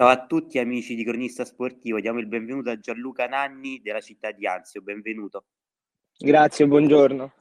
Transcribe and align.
Ciao 0.00 0.10
a 0.10 0.26
tutti 0.26 0.60
amici 0.60 0.94
di 0.94 1.02
Cronista 1.02 1.44
Sportivo, 1.44 1.98
diamo 1.98 2.20
il 2.20 2.28
benvenuto 2.28 2.70
a 2.70 2.78
Gianluca 2.78 3.26
Nanni 3.26 3.80
della 3.82 4.00
città 4.00 4.30
di 4.30 4.46
Anzio, 4.46 4.80
benvenuto. 4.80 5.46
Grazie, 6.16 6.68
buongiorno. 6.68 7.32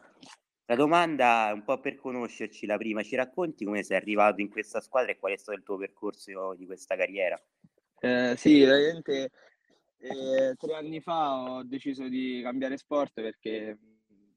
La 0.65 0.75
domanda 0.75 1.49
è 1.49 1.51
un 1.51 1.63
po' 1.63 1.79
per 1.79 1.97
conoscerci, 1.97 2.65
la 2.65 2.77
prima, 2.77 3.03
ci 3.03 3.15
racconti 3.15 3.63
come 3.63 3.83
sei 3.83 3.97
arrivato 3.97 4.41
in 4.41 4.49
questa 4.49 4.81
squadra 4.81 5.11
e 5.11 5.19
qual 5.19 5.33
è 5.33 5.37
stato 5.37 5.55
il 5.55 5.63
tuo 5.63 5.77
percorso 5.77 6.55
di 6.55 6.65
questa 6.65 6.95
carriera? 6.95 7.39
Eh, 7.99 8.33
sì, 8.35 8.61
veramente 8.61 9.29
eh, 9.99 10.55
tre 10.57 10.73
anni 10.73 10.99
fa 10.99 11.35
ho 11.43 11.63
deciso 11.63 12.07
di 12.07 12.39
cambiare 12.41 12.77
sport 12.77 13.21
perché 13.21 13.77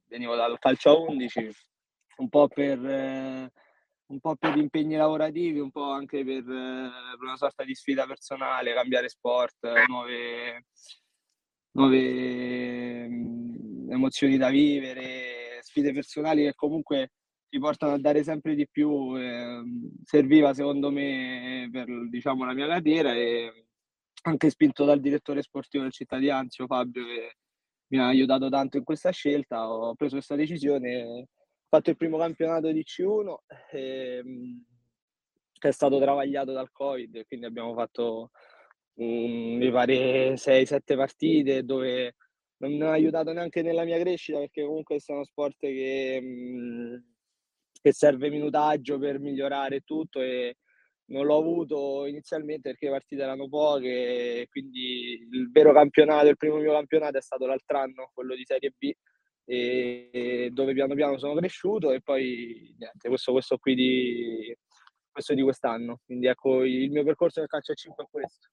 venivo 0.09 0.37
dal 0.37 0.59
calcio 0.59 0.91
a 0.91 0.98
11, 1.09 1.50
un 2.18 2.29
po' 2.29 2.48
per, 2.48 2.84
eh, 2.84 3.50
un 4.11 4.20
po 4.20 4.34
per 4.36 4.56
impegni 4.56 4.96
lavorativi, 4.96 5.58
un 5.61 5.70
po' 5.70 5.90
anche 5.90 6.24
per, 6.24 6.45
per, 6.45 7.18
una 7.20 7.36
sorta 7.36 7.64
di 7.64 7.74
sfida 7.74 8.06
personale, 8.06 8.75
cambiare 8.75 9.08
sport, 9.08 9.58
nuove, 9.88 10.66
nuove 11.72 13.08
mm, 13.08 13.93
emozioni 13.93 14.36
da 14.36 14.50
vivere 14.50 15.61
sfide 15.62 15.93
personali 15.93 16.43
che 16.44 16.54
comunque 16.54 17.12
ti 17.49 17.58
portano 17.58 17.94
a 17.94 17.99
dare 17.99 18.22
sempre 18.25 18.54
di 18.54 18.66
più. 18.68 19.16
Eh, 19.16 19.62
serviva 20.04 20.54
secondo 20.54 20.90
me 20.90 21.68
per 21.71 21.86
diciamo, 22.08 22.44
la 22.44 22.54
mia 22.54 22.66
carriera 22.66 23.14
e 23.14 23.66
anche 24.22 24.50
spinto 24.50 24.85
dal 24.85 25.00
direttore 25.00 25.43
sportivo 25.43 25.85
del 25.85 25.93
Città 25.93 26.18
di 26.18 26.30
Anzio, 26.30 26.66
Fabio, 26.66 27.04
che 27.04 27.36
mi 27.88 27.99
ha 27.99 28.07
aiutato 28.07 28.49
tanto 28.49 28.77
in 28.77 28.85
questa 28.85 29.11
scelta. 29.11 29.71
Ho 29.71 29.94
preso 29.94 30.14
questa 30.16 30.36
decisione, 30.36 31.29
fatto 31.70 31.90
il 31.90 31.96
primo 31.96 32.19
campionato 32.19 32.72
di 32.72 32.83
C1 32.83 33.34
e, 33.70 34.22
che 35.52 35.69
è 35.69 35.72
stato 35.72 36.00
travagliato 36.00 36.52
dal 36.52 36.72
Covid, 36.72 37.24
quindi 37.27 37.46
abbiamo 37.46 37.74
fatto 37.74 38.33
um, 38.94 39.56
mi 39.56 39.70
pare 39.70 40.34
6-7 40.34 40.96
partite 40.96 41.64
dove 41.64 42.16
non 42.58 42.82
ha 42.82 42.90
aiutato 42.90 43.32
neanche 43.32 43.62
nella 43.62 43.84
mia 43.84 44.00
crescita 44.00 44.38
perché 44.38 44.64
comunque 44.64 44.96
è 44.96 45.12
uno 45.12 45.24
sport 45.24 45.58
che, 45.60 46.18
mm, 46.20 46.96
che 47.80 47.92
serve 47.92 48.30
minutaggio 48.30 48.98
per 48.98 49.20
migliorare 49.20 49.80
tutto 49.80 50.20
e 50.20 50.56
non 51.10 51.24
l'ho 51.24 51.38
avuto 51.38 52.06
inizialmente 52.06 52.70
perché 52.70 52.86
le 52.86 52.92
partite 52.92 53.22
erano 53.22 53.48
poche, 53.48 54.46
quindi 54.50 55.27
il 55.30 55.50
vero 55.50 55.72
campionato, 55.72 56.28
il 56.28 56.36
primo 56.36 56.56
mio 56.56 56.72
campionato 56.72 57.18
è 57.18 57.22
stato 57.22 57.46
l'altro 57.46 57.78
anno, 57.78 58.10
quello 58.12 58.34
di 58.34 58.44
Serie 58.44 58.74
B, 58.77 58.92
e 59.50 60.50
dove 60.52 60.72
piano 60.72 60.94
piano 60.94 61.18
sono 61.18 61.34
cresciuto 61.34 61.90
e 61.90 62.00
poi 62.00 62.72
niente, 62.78 63.08
questo, 63.08 63.32
questo 63.32 63.58
qui 63.58 63.74
di, 63.74 64.56
questo 65.10 65.34
di 65.34 65.42
quest'anno. 65.42 65.98
Quindi 66.04 66.26
ecco, 66.26 66.62
il 66.62 66.88
mio 66.88 67.02
percorso 67.02 67.40
nel 67.40 67.48
calcio 67.48 67.72
a 67.72 67.74
5 67.74 68.04
è 68.04 68.06
questo. 68.08 68.48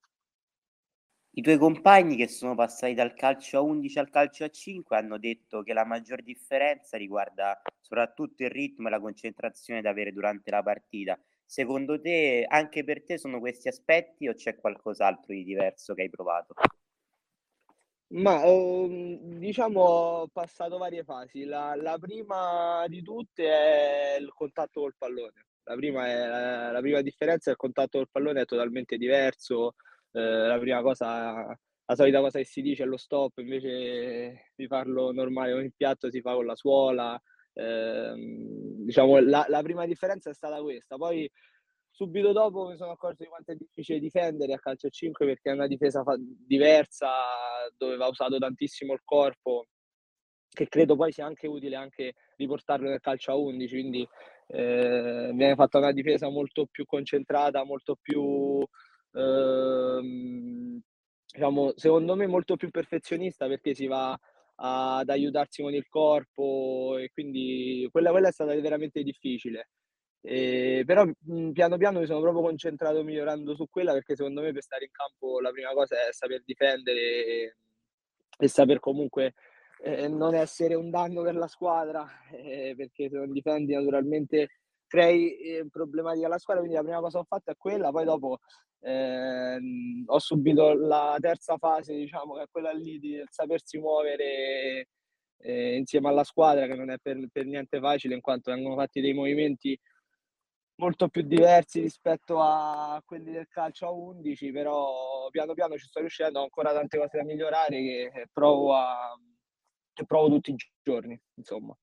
I 1.37 1.41
tuoi 1.43 1.59
compagni 1.59 2.15
che 2.15 2.27
sono 2.27 2.55
passati 2.55 2.95
dal 2.95 3.13
calcio 3.13 3.59
a 3.59 3.61
11 3.61 3.99
al 3.99 4.09
calcio 4.09 4.43
a 4.43 4.49
5 4.49 4.97
hanno 4.97 5.19
detto 5.19 5.61
che 5.61 5.73
la 5.73 5.85
maggior 5.85 6.23
differenza 6.23 6.97
riguarda 6.97 7.61
soprattutto 7.79 8.41
il 8.41 8.49
ritmo 8.49 8.87
e 8.87 8.89
la 8.89 8.99
concentrazione 8.99 9.81
da 9.81 9.91
avere 9.91 10.11
durante 10.11 10.49
la 10.49 10.63
partita. 10.63 11.15
Secondo 11.45 12.01
te, 12.01 12.43
anche 12.49 12.83
per 12.83 13.03
te 13.03 13.19
sono 13.19 13.37
questi 13.37 13.67
aspetti 13.67 14.27
o 14.27 14.33
c'è 14.33 14.55
qualcos'altro 14.55 15.31
di 15.31 15.43
diverso 15.43 15.93
che 15.93 16.01
hai 16.01 16.09
provato? 16.09 16.55
Ma 18.09 18.45
um, 18.45 19.37
diciamo 19.37 19.81
ho 19.81 20.27
passato 20.27 20.77
varie 20.77 21.03
fasi. 21.03 21.43
La, 21.43 21.75
la, 21.75 21.97
prima 21.99 22.85
di 22.87 23.01
tutte 23.01 23.45
è 23.45 24.17
il 24.19 24.31
contatto 24.33 24.81
col 24.81 24.95
pallone. 24.97 25.45
La 25.63 25.75
prima, 25.75 26.07
è, 26.07 26.27
la, 26.27 26.71
la 26.71 26.79
prima 26.79 27.01
differenza 27.01 27.49
è 27.49 27.53
il 27.53 27.59
contatto 27.59 27.97
col 27.97 28.09
pallone 28.09 28.41
è 28.41 28.45
totalmente 28.45 28.97
diverso 28.97 29.75
eh, 30.17 30.47
la 30.47 30.57
prima 30.57 30.81
cosa, 30.81 31.45
la 31.85 31.95
solita 31.95 32.19
cosa 32.19 32.39
che 32.39 32.45
si 32.45 32.61
dice 32.61 32.83
è 32.83 32.85
lo 32.85 32.97
stop, 32.97 33.37
invece 33.37 34.51
di 34.55 34.67
farlo 34.67 35.11
normale 35.11 35.53
con 35.53 35.63
il 35.63 35.73
piatto 35.75 36.09
si 36.09 36.21
fa 36.21 36.33
con 36.33 36.45
la 36.45 36.55
suola. 36.55 37.21
Eh, 37.53 38.13
diciamo, 38.79 39.19
la, 39.19 39.45
la 39.47 39.61
prima 39.61 39.85
differenza 39.85 40.29
è 40.29 40.33
stata 40.33 40.61
questa. 40.61 40.95
Poi 40.97 41.29
subito 41.97 42.31
dopo 42.31 42.67
mi 42.67 42.77
sono 42.77 42.91
accorto 42.91 43.23
di 43.23 43.29
quanto 43.29 43.51
è 43.51 43.55
difficile 43.55 43.97
difendere 43.99 44.53
a 44.53 44.59
calcio 44.59 44.87
5 44.87 45.25
perché 45.25 45.49
è 45.49 45.53
una 45.53 45.65
difesa 45.65 46.03
fa- 46.03 46.15
diversa 46.19 47.09
dove 47.75 47.95
va 47.95 48.07
usato 48.07 48.37
tantissimo 48.37 48.93
il 48.93 49.01
corpo 49.03 49.65
che 50.47 50.67
credo 50.67 50.95
poi 50.95 51.11
sia 51.11 51.25
anche 51.25 51.47
utile 51.47 51.75
anche 51.75 52.13
riportarlo 52.35 52.87
nel 52.87 52.99
calcio 52.99 53.31
a 53.31 53.35
11 53.35 53.73
quindi 53.73 54.07
eh, 54.49 55.31
viene 55.33 55.55
fatta 55.55 55.79
una 55.79 55.91
difesa 55.91 56.29
molto 56.29 56.67
più 56.69 56.85
concentrata 56.85 57.63
molto 57.63 57.97
più 57.99 58.63
ehm, 59.13 60.79
diciamo, 61.33 61.73
secondo 61.75 62.15
me 62.15 62.27
molto 62.27 62.55
più 62.57 62.69
perfezionista 62.69 63.47
perché 63.47 63.73
si 63.73 63.87
va 63.87 64.15
ad 64.59 65.09
aiutarsi 65.09 65.63
con 65.63 65.73
il 65.73 65.87
corpo 65.87 66.97
e 66.99 67.09
quindi 67.11 67.87
quella, 67.91 68.11
quella 68.11 68.29
è 68.29 68.31
stata 68.31 68.53
veramente 68.59 69.03
difficile. 69.03 69.69
E, 70.21 70.83
però 70.85 71.05
mh, 71.05 71.51
piano 71.51 71.77
piano 71.77 71.99
mi 71.99 72.05
sono 72.05 72.21
proprio 72.21 72.41
concentrato 72.41 73.03
migliorando 73.03 73.55
su 73.55 73.67
quella 73.69 73.93
perché 73.93 74.15
secondo 74.15 74.41
me 74.41 74.51
per 74.51 74.63
stare 74.63 74.85
in 74.85 74.91
campo 74.91 75.39
la 75.39 75.51
prima 75.51 75.71
cosa 75.73 75.95
è 75.95 76.11
saper 76.11 76.41
difendere 76.43 76.99
e, 76.99 77.55
e 78.37 78.47
saper 78.47 78.79
comunque 78.79 79.35
eh, 79.83 80.07
non 80.07 80.33
essere 80.33 80.73
un 80.73 80.89
danno 80.89 81.21
per 81.21 81.35
la 81.35 81.47
squadra 81.47 82.07
eh, 82.31 82.73
perché 82.75 83.09
se 83.09 83.17
non 83.17 83.31
difendi 83.31 83.73
naturalmente 83.73 84.49
crei 84.87 85.37
eh, 85.37 85.67
problematiche 85.69 86.25
alla 86.25 86.39
squadra. 86.39 86.63
Quindi 86.63 86.79
la 86.79 86.85
prima 86.85 87.01
cosa 87.01 87.19
che 87.19 87.23
ho 87.23 87.27
fatto 87.27 87.51
è 87.51 87.55
quella 87.57 87.91
poi 87.91 88.05
dopo 88.05 88.39
eh, 88.79 89.59
ho 90.05 90.19
subito 90.19 90.73
la 90.73 91.17
terza 91.19 91.57
fase, 91.57 91.95
diciamo, 91.95 92.35
che 92.35 92.43
è 92.43 92.47
quella 92.49 92.71
lì 92.71 92.99
di 92.99 93.21
sapersi 93.29 93.77
muovere 93.77 94.87
eh, 95.39 95.75
insieme 95.75 96.07
alla 96.07 96.23
squadra, 96.23 96.67
che 96.67 96.75
non 96.75 96.89
è 96.89 96.97
per, 96.99 97.17
per, 97.31 97.45
niente 97.45 97.79
facile, 97.79 98.15
in 98.15 98.21
quanto 98.21 98.51
vengono 98.51 98.75
fatti 98.75 99.01
dei 99.01 99.13
movimenti 99.13 99.77
molto 100.77 101.07
più 101.09 101.21
diversi 101.23 101.81
rispetto 101.81 102.39
a 102.39 103.01
quelli 103.05 103.31
del 103.31 103.47
calcio 103.47 103.87
a 103.87 103.91
11, 103.91 104.51
però 104.51 105.27
piano 105.29 105.53
piano 105.53 105.77
ci 105.77 105.85
sto 105.85 105.99
riuscendo, 105.99 106.39
ho 106.39 106.43
ancora 106.43 106.73
tante 106.73 106.97
cose 106.97 107.17
da 107.17 107.23
migliorare 107.23 107.69
che 107.69 108.29
provo, 108.31 108.73
a, 108.75 109.17
che 109.93 110.05
provo 110.05 110.29
tutti 110.29 110.51
i 110.51 110.55
giorni, 110.81 111.19
insomma. 111.35 111.75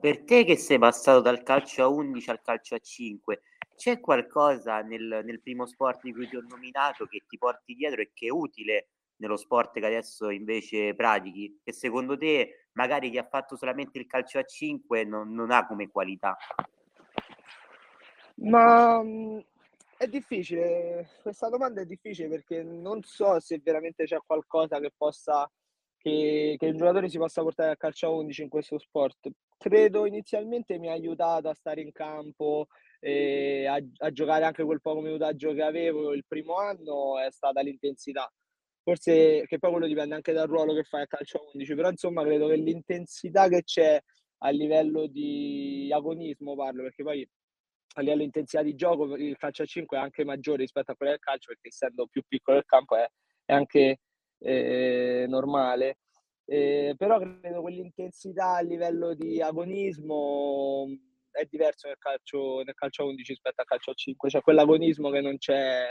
Per 0.00 0.24
te 0.24 0.44
che 0.44 0.56
sei 0.56 0.78
passato 0.78 1.20
dal 1.20 1.42
calcio 1.42 1.82
a 1.82 1.88
11 1.88 2.30
al 2.30 2.42
calcio 2.42 2.74
a 2.74 2.78
5, 2.78 3.40
c'è 3.74 4.00
qualcosa 4.00 4.80
nel, 4.82 5.22
nel 5.24 5.40
primo 5.40 5.66
sport 5.66 6.02
di 6.02 6.12
cui 6.12 6.28
ti 6.28 6.36
ho 6.36 6.44
nominato 6.46 7.06
che 7.06 7.22
ti 7.26 7.38
porti 7.38 7.74
dietro 7.74 8.02
e 8.02 8.10
che 8.12 8.26
è 8.26 8.30
utile 8.30 8.90
nello 9.16 9.36
sport 9.36 9.72
che 9.72 9.86
adesso 9.86 10.30
invece 10.30 10.94
pratichi? 10.94 11.60
Che 11.64 11.72
secondo 11.72 12.16
te 12.16 12.68
magari 12.72 13.10
chi 13.10 13.18
ha 13.18 13.26
fatto 13.26 13.56
solamente 13.56 13.98
il 13.98 14.06
calcio 14.06 14.38
a 14.38 14.44
5 14.44 15.04
non, 15.04 15.32
non 15.32 15.50
ha 15.50 15.66
come 15.66 15.88
qualità? 15.88 16.36
Ma 18.36 19.02
mm, 19.02 19.38
è 19.96 20.06
difficile, 20.08 21.08
questa 21.22 21.48
domanda 21.48 21.80
è 21.80 21.86
difficile 21.86 22.28
perché 22.28 22.62
non 22.62 23.02
so 23.02 23.38
se 23.40 23.60
veramente 23.62 24.04
c'è 24.04 24.18
qualcosa 24.26 24.80
che 24.80 24.92
possa 24.96 25.50
che, 25.96 26.56
che, 26.58 26.66
il 26.66 26.76
giocatore 26.76 27.08
si 27.08 27.16
possa 27.18 27.42
portare 27.42 27.70
a 27.72 27.76
calcio 27.76 28.06
a 28.06 28.10
11 28.10 28.42
in 28.42 28.48
questo 28.48 28.78
sport. 28.78 29.30
Credo 29.56 30.04
inizialmente 30.06 30.78
mi 30.78 30.88
ha 30.88 30.92
aiutato 30.92 31.48
a 31.48 31.54
stare 31.54 31.80
in 31.80 31.92
campo, 31.92 32.66
e 33.04 33.66
a, 33.66 33.78
a 33.98 34.10
giocare 34.12 34.46
anche 34.46 34.64
quel 34.64 34.80
poco 34.80 35.00
minutaggio 35.00 35.52
che 35.52 35.62
avevo 35.62 36.14
il 36.14 36.24
primo 36.26 36.56
anno 36.56 37.18
è 37.18 37.30
stata 37.30 37.60
l'intensità. 37.60 38.32
Forse 38.82 39.44
che 39.46 39.58
poi 39.58 39.70
quello 39.72 39.86
dipende 39.86 40.14
anche 40.14 40.32
dal 40.32 40.48
ruolo 40.48 40.74
che 40.74 40.84
fai 40.84 41.02
a 41.02 41.06
calcio 41.06 41.38
a 41.38 41.42
11, 41.52 41.74
però 41.74 41.90
insomma 41.90 42.22
credo 42.22 42.48
che 42.48 42.56
l'intensità 42.56 43.48
che 43.48 43.62
c'è 43.62 44.00
a 44.38 44.48
livello 44.50 45.06
di 45.06 45.90
agonismo 45.92 46.54
parlo, 46.54 46.82
perché 46.82 47.02
poi 47.02 47.28
a 47.94 48.00
livello 48.02 48.22
intensità 48.22 48.62
di 48.62 48.74
gioco 48.74 49.16
il 49.16 49.36
calcio 49.36 49.62
a 49.62 49.66
5 49.66 49.96
è 49.96 50.00
anche 50.00 50.24
maggiore 50.24 50.58
rispetto 50.58 50.92
a 50.92 50.96
quello 50.96 51.12
del 51.12 51.20
calcio, 51.20 51.48
perché 51.48 51.68
essendo 51.68 52.06
più 52.06 52.22
piccolo 52.26 52.58
il 52.58 52.64
campo 52.64 52.96
è, 52.96 53.06
è 53.44 53.52
anche 53.52 54.00
eh, 54.38 55.26
normale. 55.28 55.98
Eh, 56.46 56.94
però 56.96 57.18
credo 57.18 57.62
quell'intensità 57.62 58.56
a 58.56 58.60
livello 58.60 59.14
di 59.14 59.40
agonismo 59.40 60.86
è 61.30 61.46
diverso 61.48 61.88
nel 61.88 61.96
calcio, 61.98 62.62
nel 62.62 62.74
calcio 62.74 63.02
a 63.02 63.06
11 63.06 63.32
rispetto 63.32 63.60
al 63.60 63.66
calcio 63.66 63.90
a 63.90 63.94
5, 63.94 64.30
cioè 64.30 64.40
quell'agonismo 64.42 65.10
che 65.10 65.20
non 65.20 65.38
c'è, 65.38 65.84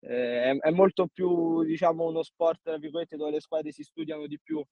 eh, 0.00 0.42
è, 0.42 0.56
è, 0.56 0.70
molto 0.70 1.06
più 1.12 1.62
diciamo 1.64 2.06
uno 2.06 2.22
sport 2.22 2.76
dove 2.76 3.30
le 3.30 3.40
squadre 3.40 3.72
si 3.72 3.82
studiano 3.82 4.26
di 4.26 4.38
più. 4.40 4.62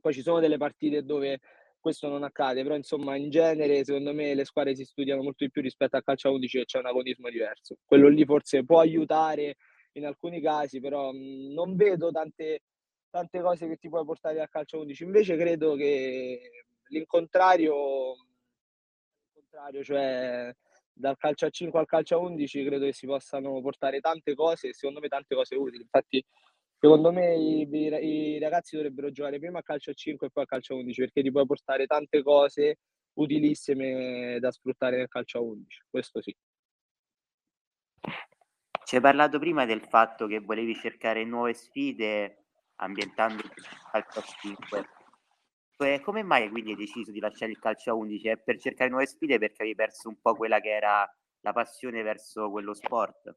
Poi 0.00 0.12
ci 0.12 0.22
sono 0.22 0.40
delle 0.40 0.56
partite 0.56 1.02
dove 1.04 1.40
questo 1.80 2.08
non 2.08 2.22
accade, 2.22 2.62
però 2.62 2.76
insomma 2.76 3.16
in 3.16 3.30
genere 3.30 3.84
secondo 3.84 4.12
me 4.12 4.34
le 4.34 4.44
squadre 4.44 4.74
si 4.74 4.84
studiano 4.84 5.22
molto 5.22 5.44
di 5.44 5.50
più 5.50 5.62
rispetto 5.62 5.96
al 5.96 6.04
calcio 6.04 6.28
a 6.28 6.32
11 6.32 6.58
che 6.58 6.64
c'è 6.64 6.78
un 6.78 6.86
agonismo 6.86 7.28
diverso. 7.28 7.76
Quello 7.84 8.08
lì 8.08 8.24
forse 8.24 8.64
può 8.64 8.80
aiutare 8.80 9.56
in 9.92 10.06
alcuni 10.06 10.40
casi, 10.40 10.80
però 10.80 11.10
non 11.12 11.74
vedo 11.76 12.10
tante, 12.10 12.62
tante 13.10 13.40
cose 13.40 13.66
che 13.66 13.76
ti 13.76 13.88
puoi 13.88 14.04
portare 14.04 14.40
al 14.40 14.48
calcio 14.48 14.76
a 14.76 14.80
11. 14.80 15.02
Invece 15.04 15.36
credo 15.36 15.74
che 15.74 16.64
l'incontrario 16.88 18.14
contrario, 19.32 19.82
cioè 19.82 20.54
dal 20.92 21.16
calcio 21.16 21.46
a 21.46 21.50
5 21.50 21.78
al 21.80 21.86
calcio 21.86 22.14
a 22.16 22.18
11 22.18 22.64
credo 22.64 22.84
che 22.84 22.92
si 22.92 23.06
possano 23.06 23.60
portare 23.60 24.00
tante 24.00 24.34
cose 24.34 24.68
e 24.68 24.74
secondo 24.74 25.00
me 25.00 25.08
tante 25.08 25.34
cose 25.34 25.56
utili. 25.56 25.82
Infatti, 25.82 26.24
secondo 26.80 27.12
me 27.12 27.36
i, 27.36 27.68
i, 27.70 28.34
i, 28.34 28.38
ragazzi 28.38 28.74
dovrebbero 28.74 29.12
giocare 29.12 29.38
prima 29.38 29.58
a 29.58 29.62
calcio 29.62 29.90
a 29.90 29.94
5 29.94 30.26
e 30.26 30.30
poi 30.30 30.44
a 30.44 30.46
calcio 30.46 30.72
a 30.72 30.76
11 30.78 31.00
perché 31.00 31.22
ti 31.22 31.30
puoi 31.30 31.44
portare 31.44 31.86
tante 31.86 32.22
cose 32.22 32.78
utilissime 33.14 34.38
da 34.40 34.50
sfruttare 34.50 34.96
nel 34.96 35.08
calcio 35.08 35.38
a 35.38 35.42
11. 35.42 35.82
Questo 35.90 36.22
sì. 36.22 36.34
Ci 38.84 38.96
hai 38.96 39.00
parlato 39.02 39.38
prima 39.38 39.66
del 39.66 39.82
fatto 39.82 40.26
che 40.26 40.40
volevi 40.40 40.74
cercare 40.74 41.24
nuove 41.24 41.52
sfide 41.52 42.44
ambientando 42.76 43.42
il 43.42 43.52
calcio 43.92 44.18
a 44.18 44.22
5 44.22 44.88
come 46.02 46.22
mai 46.22 46.50
quindi 46.50 46.70
hai 46.70 46.76
deciso 46.76 47.10
di 47.10 47.20
lasciare 47.20 47.52
il 47.52 47.58
calcio 47.58 47.90
a 47.90 47.94
11? 47.94 48.28
È 48.28 48.36
per 48.36 48.58
cercare 48.58 48.90
nuove 48.90 49.06
sfide 49.06 49.38
perché 49.38 49.62
avevi 49.62 49.74
perso 49.74 50.08
un 50.08 50.20
po' 50.20 50.34
quella 50.34 50.60
che 50.60 50.70
era 50.70 51.10
la 51.40 51.52
passione 51.52 52.02
verso 52.02 52.50
quello 52.50 52.74
sport? 52.74 53.34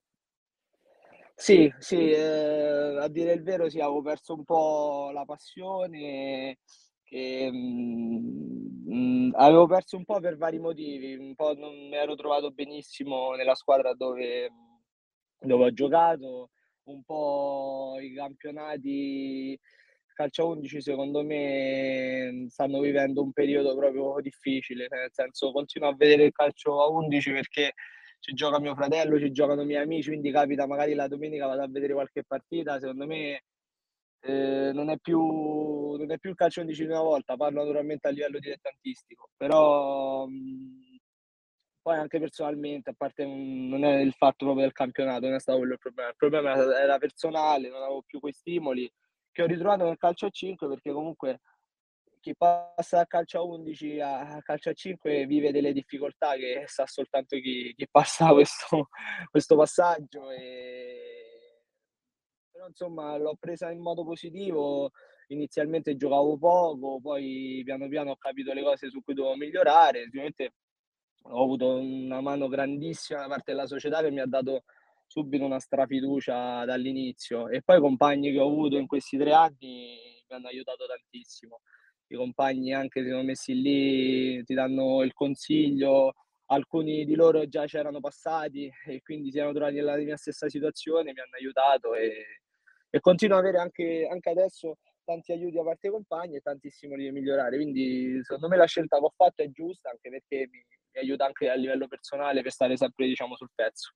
Sì, 1.36 1.72
sì, 1.80 2.12
eh, 2.12 2.98
a 3.00 3.08
dire 3.10 3.34
il 3.34 3.42
vero 3.44 3.68
sì, 3.70 3.80
avevo 3.80 4.02
perso 4.02 4.34
un 4.36 4.44
po' 4.44 5.10
la 5.14 5.26
passione, 5.26 6.60
che, 7.04 7.50
mh, 7.52 7.58
mm, 8.88 9.30
mm, 9.30 9.32
avevo 9.36 9.66
perso 9.68 9.98
un 9.98 10.06
po' 10.06 10.20
per 10.20 10.38
vari 10.38 10.60
motivi, 10.60 11.16
un 11.16 11.34
po' 11.36 11.54
non 11.56 11.74
mi 11.90 11.96
ero 11.96 12.16
trovato 12.16 12.52
benissimo 12.52 13.34
nella 13.34 13.56
squadra 13.56 13.94
dove, 13.94 14.50
dove 15.40 15.66
ho 15.66 15.74
giocato, 15.74 16.52
un 16.84 17.04
po' 17.04 17.98
i 18.00 18.14
campionati 18.14 19.60
calcio 20.16 20.48
11 20.50 20.80
secondo 20.80 21.24
me 21.24 22.46
stanno 22.50 22.80
vivendo 22.80 23.24
un 23.24 23.32
periodo 23.34 23.76
proprio 23.76 24.16
difficile, 24.22 24.88
nel 24.90 25.10
senso 25.12 25.52
continuo 25.52 25.90
a 25.90 25.96
vedere 25.96 26.26
il 26.26 26.32
calcio 26.32 26.82
a 26.84 26.88
11 26.90 27.32
perché 27.32 27.74
ci 28.24 28.34
gioca 28.36 28.58
mio 28.58 28.74
fratello, 28.74 29.20
ci 29.20 29.34
giocano 29.34 29.64
i 29.64 29.66
miei 29.66 29.84
amici, 29.84 30.08
quindi 30.08 30.32
capita 30.32 30.66
magari 30.66 30.94
la 30.94 31.10
domenica 31.10 31.46
vado 31.46 31.62
a 31.64 31.68
vedere 31.68 31.92
qualche 31.92 32.24
partita, 32.24 32.80
secondo 32.80 33.06
me 33.06 33.44
eh, 34.22 34.72
non, 34.74 34.90
è 34.90 34.98
più, 34.98 35.20
non 35.20 36.10
è 36.10 36.18
più 36.18 36.30
il 36.30 36.36
calcio 36.38 36.62
11 36.62 36.86
di 36.86 36.90
una 36.90 37.02
volta, 37.02 37.36
parlo 37.36 37.60
naturalmente 37.60 38.08
a 38.08 38.12
livello 38.12 38.40
dilettantistico, 38.40 39.30
però 39.36 40.26
mh, 40.26 41.00
poi 41.82 41.98
anche 41.98 42.18
personalmente, 42.18 42.92
a 42.92 42.96
parte 42.98 43.26
non 43.26 43.84
è 43.84 44.00
il 44.00 44.14
fatto 44.14 44.46
proprio 44.46 44.64
del 44.64 44.72
campionato, 44.72 45.26
non 45.26 45.36
è 45.36 45.40
stato 45.42 45.58
quello 45.58 45.74
il 45.74 45.80
problema, 45.80 46.10
il 46.10 46.16
problema 46.16 46.82
era 46.82 46.98
personale, 47.00 47.68
non 47.68 47.82
avevo 47.82 48.04
più 48.04 48.22
quei 48.22 48.32
stimoli 48.32 48.90
che 49.34 49.44
ho 49.44 49.48
ritrovato 49.48 49.84
nel 49.84 49.98
calcio 49.98 50.28
a 50.28 50.30
5 50.30 50.66
perché 50.70 50.94
comunque 50.94 51.42
chi 52.24 52.34
passa 52.38 52.96
dal 52.96 53.08
calcio 53.08 53.40
a 53.40 53.44
11 53.44 54.00
a 54.00 54.42
calcio 54.42 54.70
a 54.70 54.74
5 54.74 55.26
vive 55.26 55.52
delle 55.52 55.74
difficoltà 55.74 56.36
che 56.36 56.64
sa 56.68 56.88
soltanto 56.88 57.36
chi, 57.36 57.74
chi 57.76 57.86
passa 57.92 58.32
questo, 58.32 58.88
questo 59.30 59.58
passaggio 59.58 60.32
e... 60.32 61.64
però 62.50 62.68
insomma 62.68 63.18
l'ho 63.18 63.36
presa 63.38 63.70
in 63.72 63.82
modo 63.82 64.06
positivo. 64.06 64.92
Inizialmente 65.28 65.96
giocavo 65.98 66.38
poco 66.38 67.00
poi 67.02 67.62
piano 67.66 67.90
piano 67.90 68.12
ho 68.12 68.18
capito 68.18 68.54
le 68.54 68.64
cose 68.64 68.90
su 68.90 69.04
cui 69.04 69.14
dovevo 69.14 69.36
migliorare. 69.36 70.04
Sicuramente 70.06 70.54
ho 71.24 71.44
avuto 71.44 71.76
una 71.76 72.22
mano 72.22 72.48
grandissima 72.48 73.20
da 73.20 73.28
parte 73.28 73.52
della 73.52 73.68
società 73.68 74.02
che 74.02 74.12
mi 74.12 74.22
ha 74.22 74.26
dato 74.26 74.64
subito 75.08 75.44
una 75.44 75.60
strafiducia 75.60 76.64
dall'inizio. 76.64 77.50
E 77.50 77.62
poi 77.64 77.78
i 77.78 77.82
compagni 77.82 78.32
che 78.32 78.40
ho 78.40 78.48
avuto 78.48 78.78
in 78.78 78.88
questi 78.88 79.18
tre 79.18 79.34
anni 79.34 79.98
mi 80.30 80.36
hanno 80.36 80.48
aiutato 80.48 80.86
tantissimo. 80.86 81.60
I 82.14 82.16
compagni 82.16 82.74
anche 82.74 83.02
si 83.02 83.10
sono 83.10 83.24
messi 83.24 83.60
lì, 83.60 84.44
ti 84.44 84.54
danno 84.54 85.02
il 85.02 85.14
consiglio, 85.14 86.14
alcuni 86.46 87.06
di 87.06 87.16
loro 87.16 87.48
già 87.48 87.66
c'erano 87.66 88.00
passati 88.00 88.72
e 88.86 89.02
quindi 89.02 89.32
si 89.32 89.40
erano 89.40 89.54
trovati 89.54 89.76
nella 89.76 89.98
mia 89.98 90.16
stessa 90.16 90.48
situazione, 90.48 91.12
mi 91.12 91.20
hanno 91.20 91.36
aiutato 91.40 91.96
e, 91.96 92.42
e 92.92 93.00
continuo 93.00 93.38
ad 93.38 93.44
avere 93.44 93.58
anche, 93.58 94.08
anche 94.10 94.30
adesso 94.30 94.78
tanti 95.04 95.32
aiuti 95.32 95.56
da 95.56 95.64
parte 95.64 95.80
dei 95.82 95.92
compagni 95.92 96.36
e 96.36 96.42
tanti 96.42 96.70
stimoli 96.70 97.06
di 97.06 97.12
migliorare. 97.12 97.56
Quindi 97.56 98.20
secondo 98.22 98.48
me 98.48 98.58
la 98.58 98.68
scelta 98.68 99.00
che 99.00 99.06
ho 99.06 99.14
fatto 99.16 99.42
è 99.42 99.50
giusta 99.50 99.90
anche 99.90 100.12
perché 100.12 100.48
mi, 100.52 100.64
mi 100.92 101.00
aiuta 101.00 101.26
anche 101.26 101.50
a 101.50 101.56
livello 101.56 101.88
personale 101.88 102.44
per 102.44 102.52
stare 102.52 102.78
sempre 102.78 103.08
diciamo, 103.08 103.36
sul 103.36 103.50
pezzo. 103.56 103.92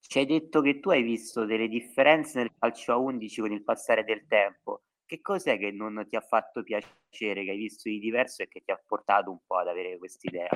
Ci 0.00 0.18
hai 0.18 0.26
detto 0.26 0.60
che 0.60 0.80
tu 0.80 0.90
hai 0.90 1.02
visto 1.02 1.46
delle 1.46 1.66
differenze 1.66 2.38
nel 2.38 2.52
calcio 2.58 2.92
a 2.92 2.98
11 2.98 3.40
con 3.40 3.52
il 3.52 3.64
passare 3.64 4.04
del 4.04 4.26
tempo. 4.26 4.82
Che 5.14 5.20
cos'è 5.20 5.58
che 5.58 5.70
non 5.70 6.04
ti 6.08 6.16
ha 6.16 6.20
fatto 6.20 6.64
piacere, 6.64 7.44
che 7.44 7.50
hai 7.52 7.56
visto 7.56 7.88
di 7.88 8.00
diverso 8.00 8.42
e 8.42 8.48
che 8.48 8.62
ti 8.64 8.72
ha 8.72 8.82
portato 8.84 9.30
un 9.30 9.38
po' 9.46 9.58
ad 9.58 9.68
avere 9.68 9.96
quest'idea? 9.96 10.48